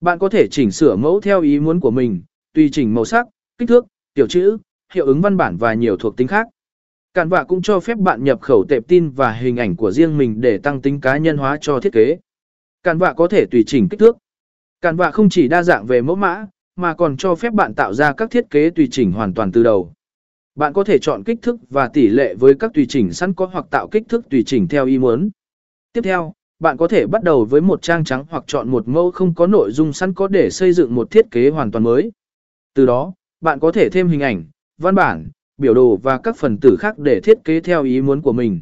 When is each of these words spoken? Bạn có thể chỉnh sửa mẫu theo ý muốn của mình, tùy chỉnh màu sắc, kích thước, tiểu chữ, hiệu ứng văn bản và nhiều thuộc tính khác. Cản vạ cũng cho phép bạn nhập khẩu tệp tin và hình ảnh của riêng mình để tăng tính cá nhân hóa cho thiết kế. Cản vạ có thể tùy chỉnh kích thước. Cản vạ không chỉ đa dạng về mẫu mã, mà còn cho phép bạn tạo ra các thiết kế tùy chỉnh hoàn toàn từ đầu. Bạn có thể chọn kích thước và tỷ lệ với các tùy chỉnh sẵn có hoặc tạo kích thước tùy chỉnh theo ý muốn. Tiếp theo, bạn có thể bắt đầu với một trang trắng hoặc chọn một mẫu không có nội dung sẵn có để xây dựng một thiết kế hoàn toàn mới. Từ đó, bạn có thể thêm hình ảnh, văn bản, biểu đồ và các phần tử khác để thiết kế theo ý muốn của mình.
Bạn 0.00 0.18
có 0.18 0.28
thể 0.28 0.48
chỉnh 0.50 0.70
sửa 0.70 0.96
mẫu 0.96 1.20
theo 1.20 1.42
ý 1.42 1.60
muốn 1.60 1.80
của 1.80 1.90
mình, 1.90 2.22
tùy 2.54 2.68
chỉnh 2.72 2.94
màu 2.94 3.04
sắc, 3.04 3.26
kích 3.58 3.68
thước, 3.68 3.86
tiểu 4.14 4.26
chữ, 4.26 4.58
hiệu 4.92 5.06
ứng 5.06 5.20
văn 5.20 5.36
bản 5.36 5.56
và 5.56 5.74
nhiều 5.74 5.96
thuộc 5.96 6.16
tính 6.16 6.28
khác. 6.28 6.46
Cản 7.14 7.28
vạ 7.28 7.44
cũng 7.44 7.62
cho 7.62 7.80
phép 7.80 7.98
bạn 7.98 8.24
nhập 8.24 8.40
khẩu 8.40 8.64
tệp 8.68 8.88
tin 8.88 9.10
và 9.10 9.32
hình 9.32 9.56
ảnh 9.56 9.76
của 9.76 9.90
riêng 9.90 10.18
mình 10.18 10.40
để 10.40 10.58
tăng 10.58 10.82
tính 10.82 11.00
cá 11.00 11.16
nhân 11.16 11.36
hóa 11.36 11.58
cho 11.60 11.80
thiết 11.80 11.92
kế. 11.92 12.18
Cản 12.82 12.98
vạ 12.98 13.12
có 13.12 13.28
thể 13.28 13.46
tùy 13.50 13.64
chỉnh 13.66 13.88
kích 13.88 14.00
thước. 14.00 14.16
Cản 14.80 14.96
vạ 14.96 15.10
không 15.10 15.28
chỉ 15.28 15.48
đa 15.48 15.62
dạng 15.62 15.86
về 15.86 16.02
mẫu 16.02 16.16
mã, 16.16 16.46
mà 16.76 16.94
còn 16.94 17.16
cho 17.16 17.34
phép 17.34 17.52
bạn 17.52 17.74
tạo 17.74 17.94
ra 17.94 18.12
các 18.12 18.30
thiết 18.30 18.50
kế 18.50 18.70
tùy 18.70 18.88
chỉnh 18.90 19.12
hoàn 19.12 19.34
toàn 19.34 19.52
từ 19.52 19.62
đầu. 19.62 19.92
Bạn 20.54 20.72
có 20.72 20.84
thể 20.84 20.98
chọn 20.98 21.22
kích 21.24 21.38
thước 21.42 21.56
và 21.70 21.88
tỷ 21.88 22.08
lệ 22.08 22.34
với 22.34 22.54
các 22.54 22.70
tùy 22.74 22.86
chỉnh 22.88 23.12
sẵn 23.12 23.34
có 23.34 23.46
hoặc 23.46 23.66
tạo 23.70 23.88
kích 23.88 24.02
thước 24.08 24.30
tùy 24.30 24.42
chỉnh 24.46 24.68
theo 24.68 24.86
ý 24.86 24.98
muốn. 24.98 25.30
Tiếp 25.92 26.00
theo, 26.04 26.32
bạn 26.58 26.76
có 26.76 26.88
thể 26.88 27.06
bắt 27.06 27.22
đầu 27.22 27.44
với 27.44 27.60
một 27.60 27.82
trang 27.82 28.04
trắng 28.04 28.24
hoặc 28.30 28.44
chọn 28.46 28.68
một 28.68 28.88
mẫu 28.88 29.10
không 29.10 29.34
có 29.34 29.46
nội 29.46 29.70
dung 29.72 29.92
sẵn 29.92 30.14
có 30.14 30.28
để 30.28 30.50
xây 30.50 30.72
dựng 30.72 30.94
một 30.94 31.10
thiết 31.10 31.30
kế 31.30 31.50
hoàn 31.50 31.70
toàn 31.70 31.84
mới. 31.84 32.12
Từ 32.74 32.86
đó, 32.86 33.12
bạn 33.40 33.60
có 33.60 33.72
thể 33.72 33.88
thêm 33.88 34.08
hình 34.08 34.20
ảnh, 34.20 34.44
văn 34.78 34.94
bản, 34.94 35.28
biểu 35.58 35.74
đồ 35.74 35.96
và 35.96 36.18
các 36.18 36.36
phần 36.36 36.58
tử 36.58 36.76
khác 36.76 36.98
để 36.98 37.20
thiết 37.20 37.44
kế 37.44 37.60
theo 37.60 37.84
ý 37.84 38.00
muốn 38.00 38.22
của 38.22 38.32
mình. 38.32 38.60